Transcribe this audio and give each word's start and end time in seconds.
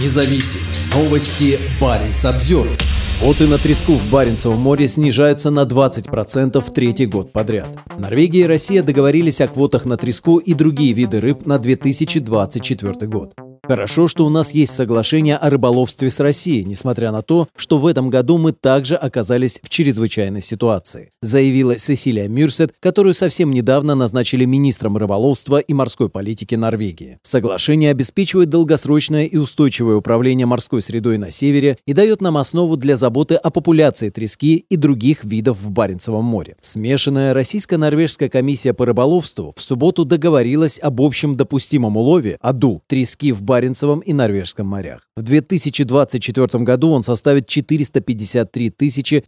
независим. 0.00 0.60
Новости 0.94 1.58
Баренц 1.80 2.24
обзор. 2.24 2.68
Квоты 3.20 3.46
на 3.46 3.58
треску 3.58 3.94
в 3.94 4.10
Баренцевом 4.10 4.58
море 4.58 4.86
снижаются 4.86 5.50
на 5.50 5.64
20% 5.64 6.60
в 6.60 6.74
третий 6.74 7.06
год 7.06 7.32
подряд. 7.32 7.68
Норвегия 7.96 8.42
и 8.42 8.46
Россия 8.46 8.82
договорились 8.82 9.40
о 9.40 9.48
квотах 9.48 9.86
на 9.86 9.96
треску 9.96 10.38
и 10.38 10.52
другие 10.52 10.92
виды 10.92 11.20
рыб 11.20 11.46
на 11.46 11.58
2024 11.58 13.06
год. 13.06 13.34
Хорошо, 13.66 14.08
что 14.08 14.26
у 14.26 14.28
нас 14.28 14.52
есть 14.52 14.74
соглашение 14.74 15.36
о 15.36 15.48
рыболовстве 15.48 16.10
с 16.10 16.20
Россией, 16.20 16.64
несмотря 16.64 17.12
на 17.12 17.22
то, 17.22 17.48
что 17.56 17.78
в 17.78 17.86
этом 17.86 18.10
году 18.10 18.36
мы 18.36 18.52
также 18.52 18.94
оказались 18.94 19.58
в 19.62 19.70
чрезвычайной 19.70 20.42
ситуации, 20.42 21.12
заявила 21.22 21.78
Сесилия 21.78 22.28
Мюрсет, 22.28 22.74
которую 22.78 23.14
совсем 23.14 23.52
недавно 23.52 23.94
назначили 23.94 24.44
министром 24.44 24.98
рыболовства 24.98 25.58
и 25.58 25.72
морской 25.72 26.10
политики 26.10 26.54
Норвегии. 26.54 27.18
Соглашение 27.22 27.90
обеспечивает 27.90 28.50
долгосрочное 28.50 29.24
и 29.24 29.38
устойчивое 29.38 29.96
управление 29.96 30.46
морской 30.46 30.82
средой 30.82 31.16
на 31.16 31.30
севере 31.30 31.78
и 31.86 31.94
дает 31.94 32.20
нам 32.20 32.36
основу 32.36 32.76
для 32.76 32.98
заботы 32.98 33.36
о 33.36 33.50
популяции 33.50 34.10
трески 34.10 34.56
и 34.68 34.76
других 34.76 35.24
видов 35.24 35.58
в 35.58 35.70
Баренцевом 35.70 36.24
море. 36.24 36.56
Смешанная 36.60 37.32
российско-норвежская 37.32 38.28
комиссия 38.28 38.74
по 38.74 38.84
рыболовству 38.84 39.54
в 39.56 39.60
субботу 39.62 40.04
договорилась 40.04 40.78
об 40.78 41.00
общем 41.00 41.34
допустимом 41.36 41.96
улове 41.96 42.36
АДУ 42.42 42.82
трески 42.86 43.32
в 43.32 43.40
Баренцевом 43.40 43.53
Баренцевом 43.54 44.00
и 44.00 44.12
Норвежском 44.12 44.66
морях. 44.66 45.06
В 45.16 45.22
2024 45.22 46.64
году 46.64 46.90
он 46.90 47.04
составит 47.04 47.46
453 47.46 48.72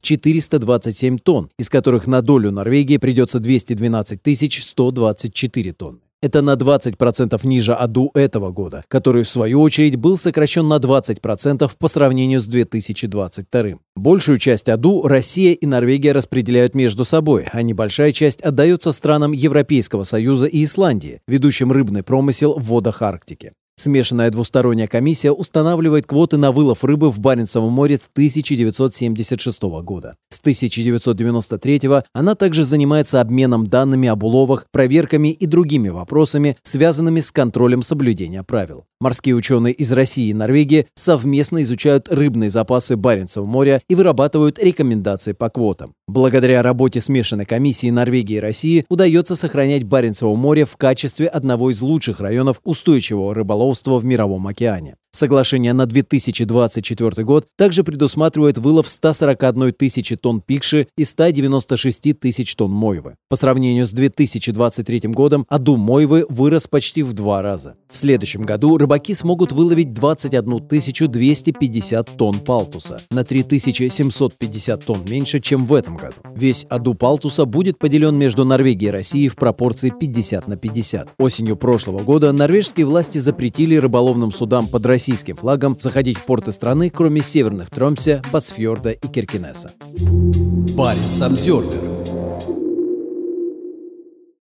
427 0.00 1.18
тонн, 1.18 1.48
из 1.60 1.70
которых 1.70 2.08
на 2.08 2.22
долю 2.22 2.50
Норвегии 2.50 2.96
придется 2.96 3.38
212 3.38 4.64
124 4.64 5.72
тонны. 5.74 6.00
Это 6.22 6.42
на 6.42 6.54
20% 6.54 7.40
ниже 7.46 7.72
АДУ 7.72 8.10
этого 8.14 8.50
года, 8.50 8.82
который, 8.88 9.22
в 9.22 9.28
свою 9.28 9.60
очередь, 9.60 9.94
был 9.94 10.18
сокращен 10.18 10.66
на 10.66 10.78
20% 10.78 11.70
по 11.78 11.88
сравнению 11.88 12.40
с 12.40 12.46
2022. 12.48 13.78
Большую 13.94 14.38
часть 14.38 14.68
АДУ 14.68 15.02
Россия 15.02 15.52
и 15.52 15.66
Норвегия 15.66 16.10
распределяют 16.10 16.74
между 16.74 17.04
собой, 17.04 17.46
а 17.52 17.62
небольшая 17.62 18.10
часть 18.10 18.40
отдается 18.40 18.90
странам 18.90 19.30
Европейского 19.30 20.02
Союза 20.02 20.46
и 20.46 20.64
Исландии, 20.64 21.20
ведущим 21.28 21.70
рыбный 21.70 22.02
промысел 22.02 22.58
в 22.58 22.64
водах 22.64 23.02
Арктики. 23.02 23.52
Смешанная 23.78 24.30
двусторонняя 24.30 24.88
комиссия 24.88 25.32
устанавливает 25.32 26.06
квоты 26.06 26.38
на 26.38 26.50
вылов 26.50 26.82
рыбы 26.82 27.10
в 27.10 27.20
Баренцевом 27.20 27.74
море 27.74 27.98
с 27.98 28.08
1976 28.10 29.62
года. 29.82 30.16
С 30.30 30.40
1993 30.40 31.80
она 32.14 32.34
также 32.34 32.64
занимается 32.64 33.20
обменом 33.20 33.66
данными 33.66 34.08
об 34.08 34.22
уловах, 34.22 34.66
проверками 34.72 35.28
и 35.28 35.44
другими 35.44 35.90
вопросами, 35.90 36.56
связанными 36.62 37.20
с 37.20 37.30
контролем 37.30 37.82
соблюдения 37.82 38.42
правил. 38.42 38.86
Морские 38.98 39.34
ученые 39.34 39.74
из 39.74 39.92
России 39.92 40.28
и 40.28 40.34
Норвегии 40.34 40.86
совместно 40.94 41.60
изучают 41.62 42.08
рыбные 42.08 42.48
запасы 42.48 42.96
Баренцевого 42.96 43.46
моря 43.46 43.82
и 43.88 43.94
вырабатывают 43.94 44.58
рекомендации 44.58 45.32
по 45.32 45.50
квотам. 45.50 45.92
Благодаря 46.08 46.62
работе 46.62 47.02
смешанной 47.02 47.44
комиссии 47.44 47.90
Норвегии 47.90 48.36
и 48.36 48.40
России 48.40 48.86
удается 48.88 49.36
сохранять 49.36 49.84
Баренцево 49.84 50.34
море 50.34 50.64
в 50.64 50.78
качестве 50.78 51.26
одного 51.26 51.70
из 51.70 51.82
лучших 51.82 52.20
районов 52.20 52.62
устойчивого 52.64 53.34
рыболовства 53.34 53.98
в 53.98 54.04
Мировом 54.06 54.46
океане. 54.46 54.96
Соглашение 55.16 55.72
на 55.72 55.86
2024 55.86 57.24
год 57.24 57.46
также 57.56 57.84
предусматривает 57.84 58.58
вылов 58.58 58.86
141 58.86 59.72
тысячи 59.72 60.14
тонн 60.14 60.42
пикши 60.42 60.88
и 60.98 61.04
196 61.04 62.20
тысяч 62.20 62.54
тонн 62.54 62.70
мойвы. 62.70 63.14
По 63.30 63.36
сравнению 63.36 63.86
с 63.86 63.92
2023 63.92 65.08
годом 65.08 65.46
аду 65.48 65.78
мойвы 65.78 66.26
вырос 66.28 66.66
почти 66.66 67.02
в 67.02 67.14
два 67.14 67.40
раза. 67.40 67.76
В 67.90 67.96
следующем 67.96 68.42
году 68.42 68.76
рыбаки 68.76 69.14
смогут 69.14 69.52
выловить 69.52 69.94
21 69.94 70.66
250 71.08 72.16
тонн 72.18 72.40
палтуса, 72.40 73.00
на 73.10 73.24
3750 73.24 74.84
тонн 74.84 75.02
меньше, 75.08 75.40
чем 75.40 75.64
в 75.64 75.72
этом 75.72 75.96
году. 75.96 76.16
Весь 76.34 76.66
аду 76.68 76.92
палтуса 76.92 77.46
будет 77.46 77.78
поделен 77.78 78.16
между 78.16 78.44
Норвегией 78.44 78.90
и 78.90 78.92
Россией 78.92 79.28
в 79.30 79.36
пропорции 79.36 79.90
50 79.98 80.46
на 80.46 80.58
50. 80.58 81.08
Осенью 81.18 81.56
прошлого 81.56 82.00
года 82.00 82.32
норвежские 82.32 82.84
власти 82.84 83.16
запретили 83.16 83.76
рыболовным 83.76 84.30
судам 84.30 84.66
под 84.68 84.84
Россией 84.84 85.05
российским 85.06 85.36
флагом 85.36 85.76
заходить 85.78 86.18
в 86.18 86.24
порты 86.24 86.50
страны, 86.50 86.90
кроме 86.90 87.22
северных 87.22 87.70
Тромсе, 87.70 88.22
Бацфьорда 88.32 88.90
и 88.90 89.06
Киркинесса. 89.06 89.70
Парень 90.76 91.00
Самсервер 91.00 91.95